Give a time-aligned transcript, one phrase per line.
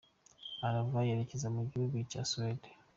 [0.65, 2.69] Arahava yerekeza mu gihugu cya Suwede.